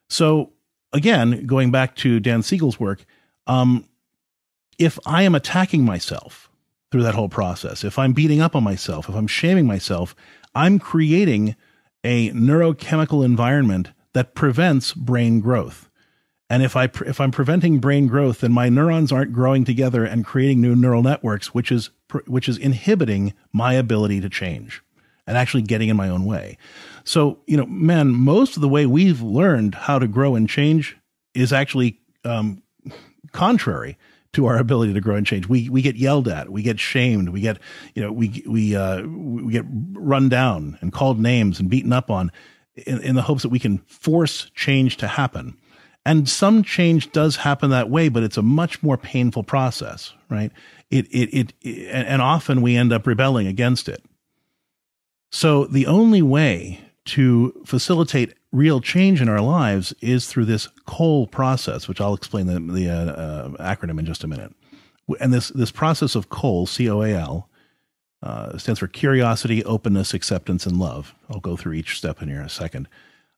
So, 0.08 0.52
again, 0.92 1.46
going 1.46 1.70
back 1.70 1.96
to 1.96 2.20
Dan 2.20 2.42
Siegel's 2.42 2.78
work, 2.78 3.04
um, 3.46 3.88
if 4.78 4.98
I 5.06 5.22
am 5.22 5.34
attacking 5.34 5.84
myself 5.84 6.48
through 6.90 7.02
that 7.02 7.14
whole 7.14 7.28
process, 7.28 7.84
if 7.84 7.98
I'm 7.98 8.12
beating 8.12 8.40
up 8.40 8.54
on 8.54 8.62
myself, 8.62 9.08
if 9.08 9.14
I'm 9.14 9.26
shaming 9.26 9.66
myself, 9.66 10.14
I'm 10.54 10.78
creating 10.78 11.56
a 12.04 12.30
neurochemical 12.30 13.24
environment 13.24 13.90
that 14.12 14.34
prevents 14.34 14.92
brain 14.92 15.40
growth. 15.40 15.88
And 16.52 16.62
if 16.62 16.76
I 16.76 16.84
if 17.06 17.18
I'm 17.18 17.30
preventing 17.30 17.78
brain 17.78 18.06
growth, 18.08 18.40
then 18.40 18.52
my 18.52 18.68
neurons 18.68 19.10
aren't 19.10 19.32
growing 19.32 19.64
together 19.64 20.04
and 20.04 20.22
creating 20.22 20.60
new 20.60 20.76
neural 20.76 21.02
networks, 21.02 21.54
which 21.54 21.72
is 21.72 21.88
which 22.26 22.46
is 22.46 22.58
inhibiting 22.58 23.32
my 23.54 23.72
ability 23.72 24.20
to 24.20 24.28
change 24.28 24.82
and 25.26 25.38
actually 25.38 25.62
getting 25.62 25.88
in 25.88 25.96
my 25.96 26.10
own 26.10 26.26
way. 26.26 26.58
So, 27.04 27.38
you 27.46 27.56
know, 27.56 27.64
man, 27.64 28.12
most 28.12 28.54
of 28.56 28.60
the 28.60 28.68
way 28.68 28.84
we've 28.84 29.22
learned 29.22 29.74
how 29.74 29.98
to 29.98 30.06
grow 30.06 30.34
and 30.34 30.46
change 30.46 30.94
is 31.32 31.54
actually 31.54 32.00
um, 32.22 32.62
contrary 33.32 33.96
to 34.34 34.44
our 34.44 34.58
ability 34.58 34.92
to 34.92 35.00
grow 35.00 35.16
and 35.16 35.26
change. 35.26 35.48
We 35.48 35.70
we 35.70 35.80
get 35.80 35.96
yelled 35.96 36.28
at, 36.28 36.50
we 36.50 36.60
get 36.60 36.78
shamed, 36.78 37.30
we 37.30 37.40
get 37.40 37.60
you 37.94 38.02
know 38.02 38.12
we 38.12 38.44
we 38.46 38.76
uh, 38.76 39.00
we 39.06 39.54
get 39.54 39.64
run 39.94 40.28
down 40.28 40.76
and 40.82 40.92
called 40.92 41.18
names 41.18 41.60
and 41.60 41.70
beaten 41.70 41.94
up 41.94 42.10
on, 42.10 42.30
in, 42.74 43.00
in 43.00 43.14
the 43.14 43.22
hopes 43.22 43.40
that 43.40 43.48
we 43.48 43.58
can 43.58 43.78
force 43.86 44.50
change 44.54 44.98
to 44.98 45.08
happen. 45.08 45.56
And 46.04 46.28
some 46.28 46.64
change 46.64 47.12
does 47.12 47.36
happen 47.36 47.70
that 47.70 47.88
way, 47.88 48.08
but 48.08 48.22
it's 48.22 48.36
a 48.36 48.42
much 48.42 48.82
more 48.82 48.96
painful 48.96 49.44
process, 49.44 50.14
right? 50.28 50.50
It, 50.90 51.06
it, 51.10 51.28
it, 51.32 51.52
it, 51.60 51.88
and 51.92 52.20
often 52.20 52.60
we 52.60 52.76
end 52.76 52.92
up 52.92 53.06
rebelling 53.06 53.46
against 53.46 53.88
it. 53.88 54.04
So 55.30 55.64
the 55.64 55.86
only 55.86 56.22
way 56.22 56.80
to 57.04 57.62
facilitate 57.64 58.34
real 58.50 58.80
change 58.80 59.20
in 59.20 59.28
our 59.28 59.40
lives 59.40 59.94
is 60.00 60.26
through 60.26 60.46
this 60.46 60.68
COAL 60.86 61.28
process, 61.28 61.88
which 61.88 62.00
I'll 62.00 62.14
explain 62.14 62.46
the, 62.46 62.60
the 62.60 62.90
uh, 62.90 62.94
uh, 62.94 63.48
acronym 63.74 63.98
in 63.98 64.06
just 64.06 64.24
a 64.24 64.28
minute. 64.28 64.52
And 65.20 65.32
this, 65.32 65.48
this 65.48 65.70
process 65.70 66.14
of 66.14 66.28
COAL, 66.28 66.66
C 66.66 66.90
O 66.90 67.02
A 67.02 67.12
L, 67.12 67.48
Uh, 68.22 68.56
stands 68.56 68.78
for 68.78 68.86
curiosity, 68.86 69.64
openness, 69.64 70.14
acceptance, 70.14 70.64
and 70.68 70.78
love. 70.78 71.12
I'll 71.28 71.40
go 71.40 71.56
through 71.56 71.72
each 71.72 71.96
step 71.96 72.22
in 72.22 72.28
here 72.28 72.38
in 72.38 72.46
a 72.46 72.48
second. 72.48 72.86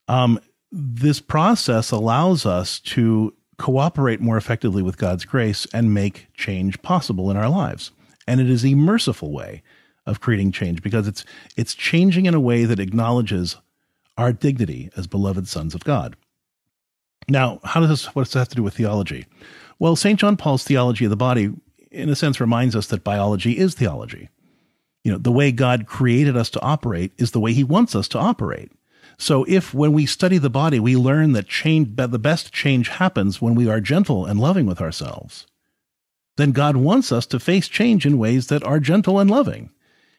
Um, 0.08 0.38
this 0.76 1.20
process 1.20 1.92
allows 1.92 2.44
us 2.44 2.80
to 2.80 3.32
cooperate 3.58 4.20
more 4.20 4.36
effectively 4.36 4.82
with 4.82 4.98
God's 4.98 5.24
grace 5.24 5.68
and 5.72 5.94
make 5.94 6.26
change 6.34 6.82
possible 6.82 7.30
in 7.30 7.36
our 7.36 7.48
lives. 7.48 7.92
And 8.26 8.40
it 8.40 8.50
is 8.50 8.64
a 8.64 8.74
merciful 8.74 9.30
way 9.32 9.62
of 10.04 10.20
creating 10.20 10.50
change 10.50 10.82
because 10.82 11.06
it's 11.06 11.24
it's 11.56 11.76
changing 11.76 12.26
in 12.26 12.34
a 12.34 12.40
way 12.40 12.64
that 12.64 12.80
acknowledges 12.80 13.56
our 14.18 14.32
dignity 14.32 14.90
as 14.96 15.06
beloved 15.06 15.46
sons 15.46 15.76
of 15.76 15.84
God. 15.84 16.16
Now, 17.28 17.60
how 17.62 17.78
does 17.78 17.90
this 17.90 18.06
what 18.16 18.24
does 18.24 18.32
this 18.32 18.40
have 18.40 18.48
to 18.48 18.56
do 18.56 18.64
with 18.64 18.74
theology? 18.74 19.26
Well, 19.78 19.94
St. 19.94 20.18
John 20.18 20.36
Paul's 20.36 20.64
theology 20.64 21.04
of 21.04 21.10
the 21.10 21.16
body, 21.16 21.52
in 21.92 22.08
a 22.08 22.16
sense, 22.16 22.40
reminds 22.40 22.74
us 22.74 22.88
that 22.88 23.04
biology 23.04 23.58
is 23.58 23.74
theology. 23.74 24.28
You 25.04 25.12
know, 25.12 25.18
the 25.18 25.32
way 25.32 25.52
God 25.52 25.86
created 25.86 26.36
us 26.36 26.50
to 26.50 26.60
operate 26.62 27.12
is 27.16 27.30
the 27.30 27.40
way 27.40 27.52
he 27.52 27.62
wants 27.62 27.94
us 27.94 28.08
to 28.08 28.18
operate. 28.18 28.72
So 29.18 29.44
if 29.48 29.72
when 29.72 29.92
we 29.92 30.06
study 30.06 30.38
the 30.38 30.50
body, 30.50 30.80
we 30.80 30.96
learn 30.96 31.32
that 31.32 31.48
change, 31.48 31.96
that 31.96 32.10
the 32.10 32.18
best 32.18 32.52
change 32.52 32.88
happens 32.88 33.40
when 33.40 33.54
we 33.54 33.68
are 33.68 33.80
gentle 33.80 34.26
and 34.26 34.40
loving 34.40 34.66
with 34.66 34.80
ourselves, 34.80 35.46
then 36.36 36.52
God 36.52 36.76
wants 36.76 37.12
us 37.12 37.26
to 37.26 37.38
face 37.38 37.68
change 37.68 38.04
in 38.04 38.18
ways 38.18 38.48
that 38.48 38.64
are 38.64 38.80
gentle 38.80 39.18
and 39.20 39.30
loving. 39.30 39.70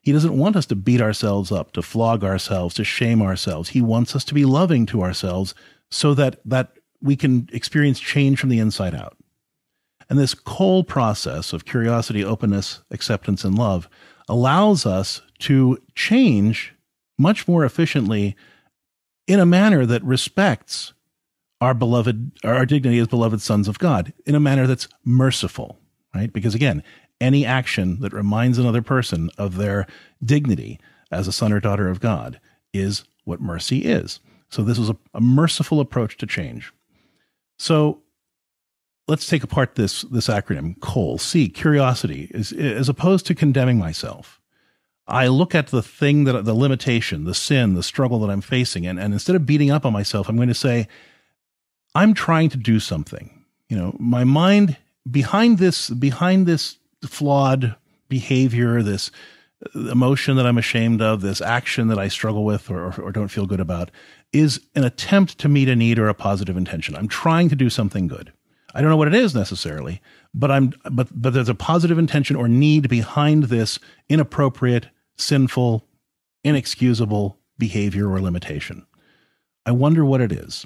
He 0.02 0.12
doesn't 0.12 0.38
want 0.38 0.56
us 0.56 0.66
to 0.68 0.76
beat 0.76 1.02
ourselves 1.02 1.52
up, 1.52 1.72
to 1.74 1.82
flog 1.82 2.24
ourselves, 2.24 2.76
to 2.76 2.84
shame 2.84 3.22
ourselves. 3.22 3.70
He 3.70 3.82
wants 3.82 4.16
us 4.16 4.24
to 4.26 4.34
be 4.34 4.46
loving 4.46 4.86
to 4.88 5.02
ourselves 5.02 5.56
so 5.90 6.14
that, 6.14 6.40
that 6.46 6.78
we 7.02 7.16
can 7.16 7.50
experience 7.52 8.00
change 8.00 8.40
from 8.40 8.50
the 8.50 8.60
inside 8.60 8.94
out. 8.94 9.18
And 10.10 10.20
this 10.20 10.36
whole 10.46 10.84
process 10.84 11.54
of 11.54 11.66
curiosity, 11.66 12.24
openness, 12.24 12.82
acceptance, 12.92 13.44
and 13.44 13.58
love 13.58 13.90
allows 14.30 14.86
us 14.86 15.22
to 15.40 15.80
change 15.96 16.74
much 17.18 17.48
more 17.48 17.66
efficiently 17.66 18.36
in 19.28 19.40
a 19.40 19.46
manner 19.46 19.86
that 19.86 20.04
respects 20.04 20.94
our 21.62 21.74
beloved, 21.74 22.32
our 22.44 22.66
dignity 22.66 23.00
as 23.00 23.08
beloved 23.08 23.42
sons 23.42 23.68
of 23.68 23.80
God, 23.80 24.14
in 24.26 24.36
a 24.36 24.40
manner 24.40 24.68
that's 24.68 24.88
merciful, 25.04 25.80
right? 26.14 26.32
Because 26.32 26.54
again, 26.54 26.84
any 27.22 27.46
action 27.46 28.00
that 28.02 28.14
reminds 28.14 28.58
another 28.58 28.82
person 28.82 29.30
of 29.38 29.56
their 29.56 29.88
dignity 30.24 30.80
as 31.12 31.28
a 31.28 31.32
son 31.32 31.54
or 31.54 31.60
daughter 31.60 31.90
of 31.90 32.00
God 32.00 32.40
is 32.74 33.06
what 33.24 33.42
mercy 33.42 33.80
is. 33.86 34.20
So 34.50 34.64
this 34.64 34.78
is 34.78 34.90
a, 34.90 34.98
a 35.14 35.22
merciful 35.22 35.80
approach 35.80 36.18
to 36.18 36.28
change. 36.28 36.74
So 37.58 38.02
let's 39.08 39.28
take 39.28 39.44
apart 39.44 39.76
this 39.76 40.02
this 40.04 40.28
acronym 40.28 40.80
COAL. 40.82 41.18
C 41.18 41.48
curiosity 41.50 42.30
is 42.32 42.52
as 42.52 42.90
opposed 42.90 43.26
to 43.28 43.36
condemning 43.36 43.78
myself. 43.78 44.42
I 45.08 45.28
look 45.28 45.54
at 45.54 45.68
the 45.68 45.84
thing 45.84 46.24
that 46.24 46.46
the 46.46 46.54
limitation, 46.54 47.26
the 47.26 47.36
sin, 47.36 47.76
the 47.76 47.84
struggle 47.84 48.20
that 48.20 48.30
I'm 48.30 48.42
facing, 48.42 48.88
and, 48.88 49.00
and 49.00 49.14
instead 49.14 49.36
of 49.36 49.46
beating 49.46 49.70
up 49.70 49.86
on 49.86 49.94
myself, 49.94 50.28
I'm 50.28 50.36
going 50.36 50.48
to 50.48 50.54
say, 50.54 50.88
I'm 51.94 52.14
trying 52.14 52.50
to 52.50 52.58
do 52.58 52.80
something. 52.80 53.46
You 53.70 53.78
know, 53.78 53.96
my 54.00 54.24
mind 54.24 54.78
behind 55.10 55.60
this 55.60 55.90
behind 55.90 56.48
this 56.48 56.78
flawed 57.06 57.76
behavior, 58.10 58.82
this 58.82 59.12
uh, 59.76 59.92
emotion 59.92 60.38
that 60.38 60.48
I'm 60.48 60.58
ashamed 60.58 61.02
of, 61.02 61.22
this 61.22 61.42
action 61.42 61.88
that 61.88 62.00
I 62.00 62.08
struggle 62.08 62.44
with 62.44 62.70
or, 62.70 62.86
or, 62.86 63.02
or 63.02 63.12
don't 63.12 63.30
feel 63.30 63.46
good 63.46 63.60
about, 63.60 63.92
is 64.34 64.60
an 64.76 64.84
attempt 64.84 65.38
to 65.40 65.50
meet 65.50 65.70
a 65.70 65.76
need 65.76 66.00
or 66.00 66.10
a 66.10 66.14
positive 66.14 66.58
intention. 66.58 66.96
I'm 66.96 67.08
trying 67.08 67.50
to 67.50 67.56
do 67.56 67.70
something 67.70 68.08
good. 68.08 68.34
I 68.74 68.82
don't 68.82 68.90
know 68.90 68.98
what 68.98 69.08
it 69.08 69.16
is 69.16 69.34
necessarily, 69.34 70.02
but 70.34 70.52
I'm 70.52 70.74
but 70.92 71.08
but 71.12 71.34
there's 71.34 71.50
a 71.50 71.56
positive 71.56 71.98
intention 71.98 72.36
or 72.36 72.48
need 72.48 72.90
behind 72.90 73.44
this 73.44 73.80
inappropriate 74.10 74.88
sinful, 75.18 75.86
inexcusable 76.44 77.38
behavior 77.58 78.10
or 78.10 78.20
limitation. 78.22 78.86
I 79.66 79.72
wonder 79.72 80.06
what 80.06 80.22
it 80.22 80.32
is. 80.32 80.66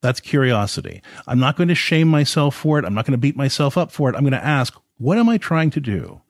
That's 0.00 0.20
curiosity. 0.20 1.02
I'm 1.26 1.40
not 1.40 1.56
going 1.56 1.68
to 1.68 1.74
shame 1.74 2.08
myself 2.08 2.54
for 2.54 2.78
it. 2.78 2.84
I'm 2.84 2.94
not 2.94 3.04
going 3.04 3.12
to 3.12 3.18
beat 3.18 3.36
myself 3.36 3.76
up 3.76 3.90
for 3.90 4.08
it. 4.08 4.14
I'm 4.14 4.22
going 4.22 4.32
to 4.32 4.44
ask, 4.44 4.74
what 4.98 5.18
am 5.18 5.28
I 5.28 5.38
trying 5.38 5.70
to 5.70 5.80
do? 5.80 6.20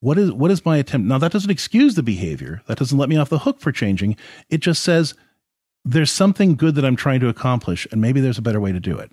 What 0.00 0.16
is 0.18 0.30
what 0.30 0.52
is 0.52 0.64
my 0.64 0.76
attempt? 0.76 1.08
Now 1.08 1.18
that 1.18 1.32
doesn't 1.32 1.50
excuse 1.50 1.96
the 1.96 2.04
behavior. 2.04 2.62
That 2.66 2.78
doesn't 2.78 2.98
let 2.98 3.08
me 3.08 3.16
off 3.16 3.30
the 3.30 3.40
hook 3.40 3.60
for 3.60 3.72
changing. 3.72 4.16
It 4.48 4.58
just 4.58 4.82
says 4.84 5.14
there's 5.84 6.12
something 6.12 6.54
good 6.54 6.76
that 6.76 6.84
I'm 6.84 6.94
trying 6.94 7.20
to 7.20 7.28
accomplish 7.28 7.86
and 7.90 8.00
maybe 8.00 8.20
there's 8.20 8.38
a 8.38 8.42
better 8.42 8.60
way 8.60 8.70
to 8.70 8.78
do 8.78 8.96
it. 8.96 9.10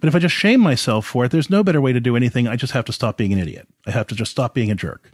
But 0.00 0.08
if 0.08 0.14
I 0.14 0.18
just 0.18 0.34
shame 0.34 0.60
myself 0.60 1.06
for 1.06 1.24
it, 1.24 1.30
there's 1.30 1.50
no 1.50 1.62
better 1.62 1.80
way 1.80 1.92
to 1.92 2.00
do 2.00 2.16
anything. 2.16 2.46
I 2.46 2.56
just 2.56 2.72
have 2.72 2.84
to 2.86 2.92
stop 2.92 3.16
being 3.16 3.32
an 3.32 3.38
idiot. 3.38 3.68
I 3.86 3.90
have 3.90 4.06
to 4.08 4.14
just 4.14 4.30
stop 4.30 4.54
being 4.54 4.70
a 4.70 4.74
jerk. 4.74 5.10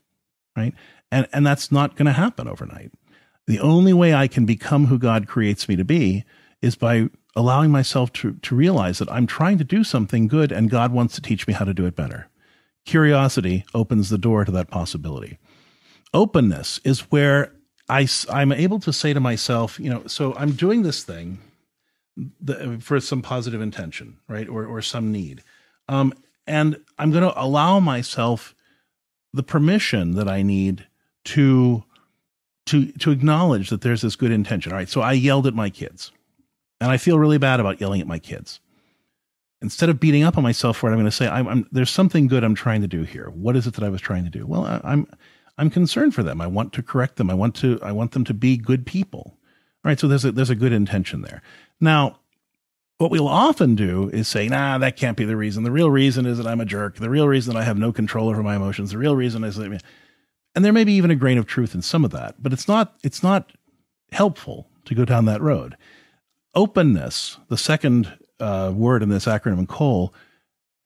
Right? 0.57 0.75
And, 1.15 1.29
and 1.33 1.47
that's 1.47 1.71
not 1.71 1.95
going 1.95 2.07
to 2.07 2.13
happen 2.13 2.49
overnight. 2.49 2.91
The 3.47 3.61
only 3.61 3.93
way 3.93 4.13
I 4.13 4.27
can 4.27 4.47
become 4.47 4.87
who 4.87 4.99
God 4.99 5.29
creates 5.29 5.69
me 5.69 5.77
to 5.77 5.85
be 5.85 6.25
is 6.61 6.75
by 6.75 7.09
allowing 7.37 7.71
myself 7.71 8.13
to, 8.15 8.33
to 8.43 8.57
realize 8.57 8.99
that 8.99 9.13
I'm 9.13 9.29
trying 9.29 9.59
to 9.59 9.65
do 9.65 9.85
something 9.85 10.27
good 10.27 10.51
and 10.51 10.69
God 10.69 10.93
wants 10.93 11.15
to 11.15 11.21
teach 11.21 11.47
me 11.47 11.55
how 11.55 11.65
to 11.65 11.73
do 11.73 11.87
it 11.87 11.95
better. 11.95 12.27
Curiosity 12.85 13.65
opens 13.75 14.11
the 14.11 14.19
door 14.19 14.45
to 14.45 14.51
that 14.51 14.73
possibility. 14.73 15.39
Openness 16.13 16.81
is 16.83 17.03
where 17.13 17.53
I, 17.89 18.09
I'm 18.29 18.51
able 18.51 18.81
to 18.81 18.93
say 18.93 19.13
to 19.13 19.21
myself, 19.21 19.79
you 19.79 19.91
know, 19.91 20.09
so 20.09 20.35
I'm 20.35 20.51
doing 20.51 20.83
this 20.83 21.05
thing 21.05 21.39
for 22.81 22.99
some 22.99 23.23
positive 23.23 23.61
intention, 23.61 24.17
right? 24.27 24.49
Or, 24.49 24.67
or 24.67 24.83
some 24.83 25.13
need. 25.13 25.45
Um, 25.89 26.13
and 26.45 26.77
I'm 26.99 27.13
going 27.13 27.23
to 27.23 27.41
allow 27.41 27.79
myself 27.79 28.53
the 29.33 29.45
permission 29.45 30.17
that 30.17 30.27
I 30.27 30.43
need 30.43 30.89
to 31.25 31.85
to 32.67 32.93
to 32.93 33.11
acknowledge 33.11 33.71
that 33.71 33.83
there's 33.83 34.03
this 34.03 34.17
good 34.17 34.31
intention. 34.31 34.73
All 34.73 34.79
right, 34.79 34.89
so 34.89 35.01
I 35.01 35.13
yelled 35.13 35.47
at 35.47 35.55
my 35.55 35.71
kids, 35.71 36.13
and 36.81 36.91
I 36.91 36.97
feel 36.97 37.19
really 37.19 37.39
bad 37.39 37.61
about 37.61 37.81
yelling 37.81 38.01
at 38.01 38.07
my 38.07 38.19
kids. 38.19 38.61
Instead 39.63 39.89
of 39.89 40.01
beating 40.01 40.25
up 40.25 40.37
on 40.37 40.43
myself 40.43 40.77
for 40.77 40.91
it, 40.91 40.93
I'm 40.93 40.99
going 40.99 41.07
to 41.07 41.11
say, 41.11 41.27
I'm, 41.27 41.49
I'm, 41.49 41.69
there's 41.73 41.89
something 41.89 42.27
good 42.27 42.45
I'm 42.45 42.55
trying 42.55 42.83
to 42.83 42.87
do 42.87 43.03
here. 43.03 43.31
What 43.31 43.57
is 43.57 43.67
it 43.67 43.75
that 43.75 43.85
I 43.85 43.89
was 43.89 44.01
trying 44.03 44.25
to 44.25 44.31
do? 44.31 44.47
Well, 44.47 44.67
I, 44.67 44.81
I'm 44.85 45.07
I'm 45.57 45.71
concerned 45.71 46.15
for 46.15 46.23
them. 46.23 46.41
I 46.41 46.47
want 46.47 46.73
to 46.75 46.83
correct 46.83 47.17
them. 47.17 47.31
I 47.31 47.35
want 47.35 47.55
to 47.57 47.79
I 47.83 47.93
want 47.93 48.13
them 48.13 48.25
to 48.25 48.35
be 48.35 48.57
good 48.57 48.87
people. 48.87 49.37
All 49.85 49.91
right, 49.91 49.99
so 49.99 50.09
there's 50.09 50.25
a 50.25 50.33
there's 50.33 50.51
a 50.51 50.55
good 50.55 50.73
intention 50.73 51.23
there. 51.23 51.43
Now, 51.81 52.19
what 52.99 53.11
we'll 53.11 53.29
often 53.29 53.75
do 53.75 54.09
is 54.11 54.29
say, 54.29 54.49
nah, 54.49 54.79
that 54.79 54.97
can't 54.97 55.17
be 55.17 55.25
the 55.25 55.37
reason. 55.37 55.63
The 55.63 55.71
real 55.71 55.91
reason 55.91 56.27
is 56.27 56.39
that 56.39 56.47
I'm 56.47 56.61
a 56.61 56.65
jerk. 56.65 56.97
The 56.97 57.11
real 57.11 57.29
reason 57.29 57.57
I 57.57 57.63
have 57.63 57.79
no 57.79 57.93
control 57.93 58.29
over 58.29 58.43
my 58.43 58.57
emotions. 58.57 58.91
The 58.93 58.99
real 58.99 59.17
reason 59.17 59.45
is 59.45 59.57
that 59.57 59.83
and 60.55 60.65
there 60.65 60.73
may 60.73 60.85
be 60.85 60.93
even 60.93 61.11
a 61.11 61.17
grain 61.17 61.39
of 61.39 61.47
truth 61.47 61.75
in 61.75 61.83
some 61.83 62.05
of 62.05 62.11
that, 62.13 62.43
but 62.43 62.53
it's 62.53 62.69
not 62.69 62.95
it's 63.03 63.23
not 63.23 63.53
helpful 64.13 64.69
to 64.85 64.95
go 64.95 65.05
down 65.05 65.25
that 65.25 65.41
road. 65.41 65.77
Openness, 66.55 67.39
the 67.49 67.59
second 67.59 68.17
uh, 68.39 68.73
word 68.75 69.03
in 69.03 69.09
this 69.09 69.27
acronym 69.27 69.69
COAL, 69.69 70.15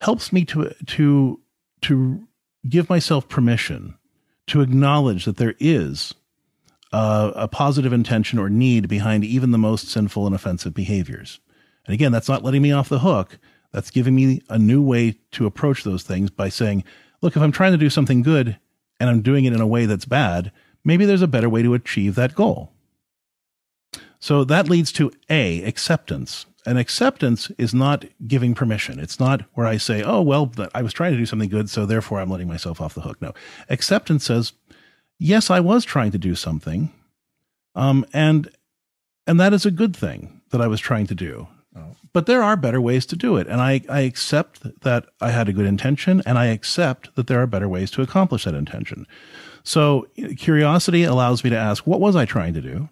helps 0.00 0.32
me 0.32 0.44
to 0.46 0.72
to 0.86 1.40
to 1.82 2.26
give 2.68 2.88
myself 2.88 3.28
permission 3.28 3.96
to 4.46 4.62
acknowledge 4.62 5.24
that 5.24 5.36
there 5.36 5.54
is 5.60 6.14
uh, 6.92 7.32
a 7.34 7.48
positive 7.48 7.92
intention 7.92 8.38
or 8.38 8.48
need 8.48 8.88
behind 8.88 9.24
even 9.24 9.50
the 9.50 9.58
most 9.58 9.88
sinful 9.88 10.26
and 10.26 10.34
offensive 10.34 10.74
behaviors. 10.74 11.38
And 11.86 11.94
again, 11.94 12.12
that's 12.12 12.28
not 12.28 12.42
letting 12.42 12.62
me 12.62 12.72
off 12.72 12.88
the 12.88 13.00
hook. 13.00 13.38
That's 13.72 13.90
giving 13.90 14.14
me 14.14 14.40
a 14.48 14.58
new 14.58 14.82
way 14.82 15.18
to 15.32 15.46
approach 15.46 15.84
those 15.84 16.02
things 16.02 16.30
by 16.30 16.48
saying, 16.48 16.84
look, 17.20 17.36
if 17.36 17.42
I'm 17.42 17.52
trying 17.52 17.72
to 17.72 17.78
do 17.78 17.90
something 17.90 18.22
good, 18.22 18.58
and 19.00 19.08
I'm 19.08 19.22
doing 19.22 19.44
it 19.44 19.52
in 19.52 19.60
a 19.60 19.66
way 19.66 19.86
that's 19.86 20.04
bad, 20.04 20.52
maybe 20.84 21.04
there's 21.04 21.22
a 21.22 21.28
better 21.28 21.48
way 21.48 21.62
to 21.62 21.74
achieve 21.74 22.14
that 22.14 22.34
goal. 22.34 22.72
So 24.20 24.44
that 24.44 24.68
leads 24.68 24.90
to 24.92 25.12
A, 25.30 25.62
acceptance. 25.62 26.46
And 26.66 26.78
acceptance 26.78 27.50
is 27.56 27.72
not 27.72 28.04
giving 28.26 28.54
permission. 28.54 28.98
It's 28.98 29.20
not 29.20 29.42
where 29.54 29.66
I 29.66 29.76
say, 29.76 30.02
oh, 30.02 30.20
well, 30.20 30.52
I 30.74 30.82
was 30.82 30.92
trying 30.92 31.12
to 31.12 31.18
do 31.18 31.24
something 31.24 31.48
good, 31.48 31.70
so 31.70 31.86
therefore 31.86 32.20
I'm 32.20 32.30
letting 32.30 32.48
myself 32.48 32.80
off 32.80 32.94
the 32.94 33.00
hook. 33.00 33.22
No. 33.22 33.32
Acceptance 33.70 34.24
says, 34.24 34.52
yes, 35.18 35.50
I 35.50 35.60
was 35.60 35.84
trying 35.84 36.10
to 36.10 36.18
do 36.18 36.34
something. 36.34 36.92
Um, 37.74 38.04
and, 38.12 38.50
and 39.26 39.38
that 39.40 39.54
is 39.54 39.64
a 39.64 39.70
good 39.70 39.96
thing 39.96 40.42
that 40.50 40.60
I 40.60 40.66
was 40.66 40.80
trying 40.80 41.06
to 41.06 41.14
do. 41.14 41.46
But 42.12 42.26
there 42.26 42.42
are 42.42 42.56
better 42.56 42.80
ways 42.80 43.06
to 43.06 43.16
do 43.16 43.36
it. 43.36 43.46
And 43.46 43.60
I, 43.60 43.82
I 43.88 44.00
accept 44.00 44.62
that 44.82 45.06
I 45.20 45.30
had 45.30 45.48
a 45.48 45.52
good 45.52 45.66
intention 45.66 46.22
and 46.26 46.38
I 46.38 46.46
accept 46.46 47.14
that 47.16 47.26
there 47.26 47.40
are 47.42 47.46
better 47.46 47.68
ways 47.68 47.90
to 47.92 48.02
accomplish 48.02 48.44
that 48.44 48.54
intention. 48.54 49.06
So 49.62 50.06
curiosity 50.38 51.04
allows 51.04 51.44
me 51.44 51.50
to 51.50 51.56
ask, 51.56 51.86
what 51.86 52.00
was 52.00 52.16
I 52.16 52.24
trying 52.24 52.54
to 52.54 52.60
do? 52.60 52.88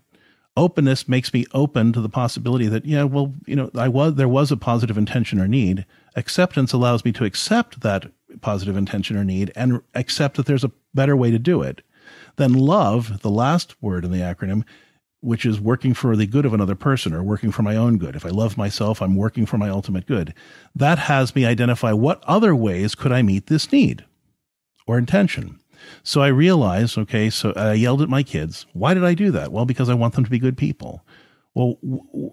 Openness 0.57 1.09
makes 1.09 1.33
me 1.33 1.45
open 1.53 1.93
to 1.93 2.01
the 2.01 2.09
possibility 2.09 2.67
that, 2.67 2.87
yeah, 2.87 3.05
well, 3.05 3.35
you 3.47 3.57
know, 3.57 3.71
I 3.75 3.89
was, 3.89 4.15
there 4.15 4.29
was 4.29 4.53
a 4.53 4.57
positive 4.57 4.97
intention 4.97 5.41
or 5.41 5.49
need. 5.49 5.85
Acceptance 6.15 6.73
allows 6.73 7.05
me 7.05 7.13
to 7.13 7.25
accept 7.25 7.81
that 7.81 8.11
positive 8.41 8.77
intention 8.77 9.17
or 9.17 9.25
need 9.25 9.53
and 9.57 9.81
accept 9.95 10.37
that 10.37 10.47
there's 10.47 10.65
a 10.65 10.73
better 10.95 11.17
way 11.17 11.31
to 11.31 11.39
do 11.39 11.63
it. 11.63 11.83
Then 12.37 12.53
love, 12.53 13.23
the 13.23 13.31
last 13.31 13.81
word 13.83 14.05
in 14.05 14.13
the 14.13 14.21
acronym, 14.21 14.65
which 15.27 15.45
is 15.45 15.61
working 15.61 15.93
for 15.93 16.15
the 16.15 16.25
good 16.25 16.47
of 16.47 16.55
another 16.55 16.77
person 16.77 17.13
or 17.13 17.21
working 17.21 17.51
for 17.51 17.63
my 17.63 17.75
own 17.75 17.99
good. 17.99 18.15
If 18.15 18.25
I 18.25 18.29
love 18.29 18.57
myself, 18.57 19.03
I'm 19.03 19.17
working 19.17 19.45
for 19.45 19.59
my 19.59 19.69
ultimate 19.69 20.07
good. 20.07 20.33
That 20.73 21.01
has 21.01 21.35
me 21.35 21.45
identify 21.45 21.93
what 21.93 22.23
other 22.25 22.55
ways 22.55 22.95
could 22.95 23.11
I 23.11 23.23
meet 23.23 23.49
this 23.49 23.73
need 23.73 24.05
or 24.87 24.97
intention. 24.97 25.59
So 26.05 26.23
I 26.23 26.29
realized, 26.29 26.97
okay, 26.97 27.29
so 27.29 27.53
I 27.57 27.73
yelled 27.73 28.03
at 28.03 28.09
my 28.09 28.23
kids. 28.23 28.67
Why 28.73 28.95
did 28.95 29.05
I 29.05 29.15
do 29.15 29.33
that? 29.33 29.51
Well, 29.51 29.67
because 29.67 29.89
I 29.89 29.95
want 29.95 30.15
them 30.15 30.25
to 30.25 30.31
be 30.31 30.39
good 30.39 30.57
people. 30.57 31.05
Well, 31.55 31.79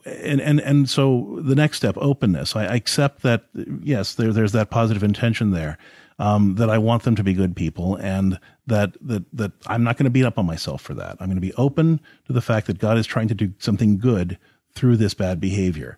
and 0.06 0.40
and 0.42 0.60
and 0.60 0.88
so 0.90 1.40
the 1.42 1.56
next 1.56 1.78
step, 1.78 1.96
openness. 1.98 2.56
I, 2.56 2.66
I 2.66 2.76
accept 2.76 3.24
that 3.24 3.46
yes, 3.82 4.14
there 4.14 4.34
there's 4.34 4.52
that 4.52 4.70
positive 4.70 5.02
intention 5.02 5.52
there. 5.52 5.78
Um, 6.20 6.56
that 6.56 6.70
I 6.70 6.78
want 6.78 7.04
them 7.04 7.16
to 7.16 7.24
be 7.24 7.34
good 7.34 7.56
people, 7.56 7.96
and 7.96 8.40
that 8.68 8.96
that 9.02 9.24
that 9.34 9.52
I'm 9.66 9.84
not 9.84 9.98
going 9.98 10.06
to 10.06 10.12
beat 10.12 10.26
up 10.26 10.38
on 10.38 10.46
myself 10.46 10.82
for 10.82 10.94
that. 10.94 11.18
I'm 11.20 11.28
going 11.28 11.36
to 11.36 11.42
be 11.42 11.54
open 11.54 12.00
to 12.28 12.34
the 12.34 12.42
fact 12.42 12.68
that 12.68 12.78
God 12.78 12.98
is 12.98 13.08
trying 13.08 13.30
to 13.30 13.34
do 13.34 13.52
something 13.58 13.98
good 13.98 14.38
through 14.76 14.98
this 14.98 15.14
bad 15.14 15.40
behavior. 15.40 15.98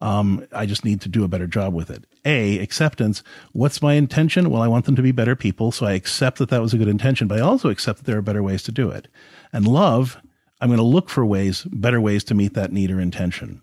Um, 0.00 0.46
I 0.52 0.66
just 0.66 0.84
need 0.84 1.00
to 1.02 1.08
do 1.08 1.24
a 1.24 1.28
better 1.28 1.46
job 1.46 1.72
with 1.72 1.88
it. 1.88 2.04
A, 2.26 2.58
acceptance. 2.58 3.22
What's 3.52 3.80
my 3.80 3.94
intention? 3.94 4.50
Well, 4.50 4.60
I 4.60 4.68
want 4.68 4.84
them 4.84 4.96
to 4.96 5.02
be 5.02 5.12
better 5.12 5.34
people. 5.34 5.72
So 5.72 5.86
I 5.86 5.92
accept 5.92 6.38
that 6.38 6.50
that 6.50 6.60
was 6.60 6.74
a 6.74 6.78
good 6.78 6.88
intention, 6.88 7.26
but 7.26 7.38
I 7.38 7.40
also 7.40 7.70
accept 7.70 8.00
that 8.00 8.04
there 8.04 8.18
are 8.18 8.22
better 8.22 8.42
ways 8.42 8.62
to 8.64 8.72
do 8.72 8.90
it. 8.90 9.08
And 9.50 9.66
love, 9.66 10.18
I'm 10.60 10.68
going 10.68 10.78
to 10.78 10.84
look 10.84 11.08
for 11.08 11.24
ways, 11.24 11.64
better 11.70 12.02
ways 12.02 12.22
to 12.24 12.34
meet 12.34 12.52
that 12.52 12.70
need 12.70 12.90
or 12.90 13.00
intention. 13.00 13.62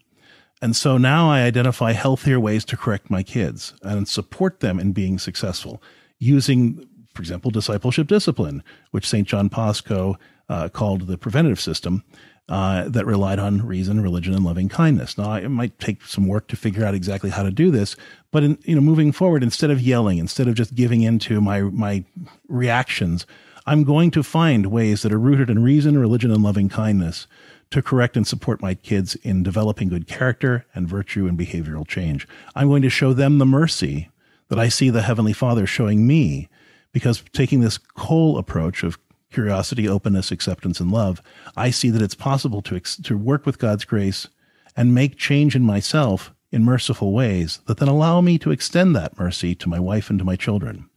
And 0.61 0.75
so 0.75 0.97
now 0.97 1.29
I 1.29 1.41
identify 1.41 1.93
healthier 1.93 2.39
ways 2.39 2.63
to 2.65 2.77
correct 2.77 3.09
my 3.09 3.23
kids 3.23 3.73
and 3.81 4.07
support 4.07 4.59
them 4.59 4.79
in 4.79 4.91
being 4.91 5.17
successful 5.17 5.81
using, 6.19 6.87
for 7.15 7.21
example, 7.21 7.49
discipleship 7.49 8.07
discipline, 8.07 8.63
which 8.91 9.07
St. 9.07 9.27
John 9.27 9.47
Bosco 9.47 10.17
uh, 10.49 10.69
called 10.69 11.07
the 11.07 11.17
preventative 11.17 11.59
system 11.59 12.03
uh, 12.47 12.89
that 12.89 13.05
relied 13.05 13.39
on 13.39 13.65
reason, 13.65 14.01
religion, 14.01 14.33
and 14.33 14.43
loving 14.43 14.69
kindness. 14.69 15.17
Now, 15.17 15.33
it 15.33 15.49
might 15.49 15.79
take 15.79 16.03
some 16.03 16.27
work 16.27 16.47
to 16.49 16.55
figure 16.55 16.85
out 16.85 16.93
exactly 16.93 17.29
how 17.29 17.43
to 17.43 17.51
do 17.51 17.71
this, 17.71 17.95
but 18.29 18.43
in, 18.43 18.57
you 18.63 18.75
know, 18.75 18.81
moving 18.81 19.11
forward, 19.11 19.41
instead 19.41 19.71
of 19.71 19.79
yelling, 19.79 20.17
instead 20.17 20.47
of 20.47 20.55
just 20.55 20.75
giving 20.75 21.01
into 21.01 21.39
my 21.39 21.61
my 21.61 22.03
reactions, 22.49 23.25
I'm 23.65 23.83
going 23.83 24.09
to 24.11 24.23
find 24.23 24.67
ways 24.67 25.03
that 25.03 25.13
are 25.13 25.19
rooted 25.19 25.49
in 25.49 25.63
reason, 25.63 25.97
religion, 25.97 26.31
and 26.31 26.41
loving 26.41 26.67
kindness 26.67 27.27
to 27.69 27.81
correct 27.81 28.17
and 28.17 28.25
support 28.25 28.61
my 28.61 28.73
kids 28.73 29.15
in 29.15 29.43
developing 29.43 29.89
good 29.89 30.07
character 30.07 30.65
and 30.73 30.87
virtue 30.87 31.27
and 31.27 31.37
behavioral 31.37 31.87
change. 31.87 32.27
I'm 32.55 32.67
going 32.67 32.81
to 32.81 32.89
show 32.89 33.13
them 33.13 33.37
the 33.37 33.45
mercy 33.45 34.09
that 34.49 34.59
I 34.59 34.67
see 34.67 34.89
the 34.89 35.03
Heavenly 35.03 35.33
Father 35.33 35.65
showing 35.65 36.05
me 36.05 36.49
because 36.91 37.23
taking 37.31 37.61
this 37.61 37.77
COAL 37.77 38.37
approach 38.37 38.83
of 38.83 38.99
curiosity, 39.31 39.87
openness, 39.87 40.31
acceptance, 40.31 40.79
and 40.79 40.91
love, 40.91 41.21
I 41.55 41.69
see 41.69 41.89
that 41.91 42.01
it's 42.01 42.15
possible 42.15 42.61
to, 42.63 42.79
to 42.79 43.17
work 43.17 43.45
with 43.45 43.59
God's 43.59 43.85
grace 43.85 44.27
and 44.75 44.93
make 44.93 45.17
change 45.17 45.55
in 45.55 45.63
myself 45.63 46.33
in 46.51 46.65
merciful 46.65 47.13
ways 47.13 47.61
that 47.67 47.77
then 47.77 47.87
allow 47.87 48.19
me 48.19 48.37
to 48.39 48.51
extend 48.51 48.93
that 48.95 49.17
mercy 49.17 49.55
to 49.55 49.69
my 49.69 49.79
wife 49.79 50.09
and 50.09 50.19
to 50.19 50.25
my 50.25 50.35
children. 50.35 50.89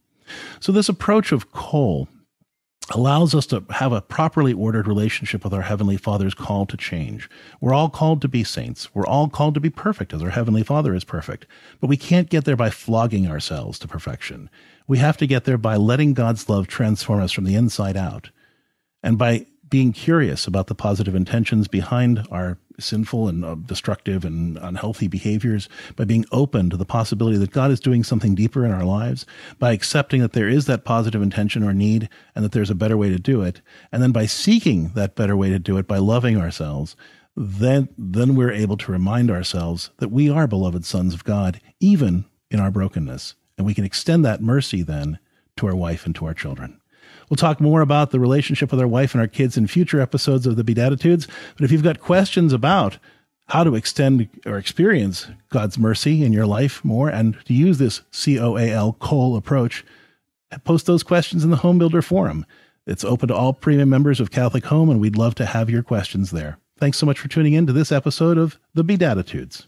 So, 0.59 0.71
this 0.71 0.89
approach 0.89 1.31
of 1.31 1.51
COAL 1.51 2.09
allows 2.91 3.33
us 3.33 3.47
to 3.47 3.63
have 3.71 3.91
a 3.91 4.01
properly 4.01 4.53
ordered 4.53 4.87
relationship 4.87 5.43
with 5.43 5.53
our 5.53 5.63
Heavenly 5.63 5.97
Father's 5.97 6.35
call 6.35 6.65
to 6.67 6.77
change. 6.77 7.29
We're 7.59 7.73
all 7.73 7.89
called 7.89 8.21
to 8.21 8.27
be 8.27 8.43
saints. 8.43 8.93
We're 8.93 9.07
all 9.07 9.27
called 9.27 9.55
to 9.55 9.59
be 9.59 9.71
perfect 9.71 10.13
as 10.13 10.21
our 10.21 10.29
Heavenly 10.29 10.63
Father 10.63 10.93
is 10.93 11.03
perfect. 11.03 11.47
But 11.79 11.87
we 11.87 11.97
can't 11.97 12.29
get 12.29 12.45
there 12.45 12.55
by 12.55 12.69
flogging 12.69 13.27
ourselves 13.27 13.79
to 13.79 13.87
perfection. 13.87 14.49
We 14.87 14.99
have 14.99 15.17
to 15.17 15.27
get 15.27 15.45
there 15.45 15.57
by 15.57 15.77
letting 15.77 16.13
God's 16.13 16.47
love 16.47 16.67
transform 16.67 17.21
us 17.21 17.31
from 17.31 17.45
the 17.45 17.55
inside 17.55 17.97
out 17.97 18.29
and 19.01 19.17
by 19.17 19.47
being 19.69 19.91
curious 19.93 20.47
about 20.47 20.67
the 20.67 20.75
positive 20.75 21.15
intentions 21.15 21.67
behind 21.67 22.25
our 22.31 22.57
sinful 22.79 23.27
and 23.27 23.45
uh, 23.45 23.55
destructive 23.55 24.25
and 24.25 24.57
unhealthy 24.61 25.07
behaviors, 25.07 25.69
by 25.95 26.03
being 26.03 26.25
open 26.31 26.69
to 26.69 26.77
the 26.77 26.85
possibility 26.85 27.37
that 27.37 27.51
God 27.51 27.71
is 27.71 27.79
doing 27.79 28.03
something 28.03 28.35
deeper 28.35 28.65
in 28.65 28.71
our 28.71 28.83
lives, 28.83 29.25
by 29.59 29.71
accepting 29.71 30.21
that 30.21 30.33
there 30.33 30.49
is 30.49 30.65
that 30.65 30.83
positive 30.83 31.21
intention 31.21 31.63
or 31.63 31.73
need 31.73 32.09
and 32.35 32.43
that 32.43 32.51
there's 32.51 32.69
a 32.69 32.75
better 32.75 32.97
way 32.97 33.09
to 33.09 33.19
do 33.19 33.41
it, 33.41 33.61
and 33.91 34.03
then 34.03 34.11
by 34.11 34.25
seeking 34.25 34.89
that 34.89 35.15
better 35.15 35.37
way 35.37 35.49
to 35.49 35.59
do 35.59 35.77
it 35.77 35.87
by 35.87 35.97
loving 35.97 36.37
ourselves, 36.37 36.95
then 37.35 37.89
then 37.97 38.35
we're 38.35 38.51
able 38.51 38.77
to 38.77 38.91
remind 38.91 39.29
ourselves 39.29 39.89
that 39.97 40.11
we 40.11 40.29
are 40.29 40.47
beloved 40.47 40.85
sons 40.85 41.13
of 41.13 41.23
God, 41.23 41.59
even 41.79 42.25
in 42.49 42.59
our 42.59 42.71
brokenness. 42.71 43.35
And 43.57 43.65
we 43.65 43.73
can 43.73 43.85
extend 43.85 44.23
that 44.25 44.41
mercy 44.41 44.83
then 44.83 45.19
to 45.57 45.67
our 45.67 45.75
wife 45.75 46.05
and 46.05 46.13
to 46.15 46.25
our 46.25 46.33
children. 46.33 46.79
We'll 47.29 47.37
talk 47.37 47.59
more 47.59 47.81
about 47.81 48.11
the 48.11 48.19
relationship 48.19 48.71
with 48.71 48.79
our 48.79 48.87
wife 48.87 49.13
and 49.13 49.21
our 49.21 49.27
kids 49.27 49.57
in 49.57 49.67
future 49.67 49.99
episodes 49.99 50.45
of 50.45 50.55
the 50.55 50.63
Beatitudes. 50.63 51.27
But 51.55 51.65
if 51.65 51.71
you've 51.71 51.83
got 51.83 51.99
questions 51.99 52.53
about 52.53 52.97
how 53.47 53.63
to 53.63 53.75
extend 53.75 54.27
or 54.45 54.57
experience 54.57 55.27
God's 55.49 55.77
mercy 55.77 56.23
in 56.23 56.33
your 56.33 56.47
life 56.47 56.83
more 56.83 57.09
and 57.09 57.37
to 57.45 57.53
use 57.53 57.77
this 57.77 58.01
C 58.11 58.39
O 58.39 58.57
A 58.57 58.71
L 58.71 58.93
COAL 58.93 59.35
approach, 59.35 59.85
post 60.63 60.85
those 60.85 61.03
questions 61.03 61.43
in 61.43 61.51
the 61.51 61.57
Home 61.57 61.77
Builder 61.77 62.01
Forum. 62.01 62.45
It's 62.87 63.03
open 63.03 63.27
to 63.29 63.35
all 63.35 63.53
premium 63.53 63.89
members 63.89 64.19
of 64.19 64.31
Catholic 64.31 64.65
Home, 64.65 64.89
and 64.89 64.99
we'd 64.99 65.17
love 65.17 65.35
to 65.35 65.45
have 65.45 65.69
your 65.69 65.83
questions 65.83 66.31
there. 66.31 66.59
Thanks 66.77 66.97
so 66.97 67.05
much 67.05 67.19
for 67.19 67.27
tuning 67.27 67.53
in 67.53 67.65
to 67.67 67.73
this 67.73 67.91
episode 67.91 68.37
of 68.37 68.59
The 68.73 68.83
Beatitudes. 68.83 69.67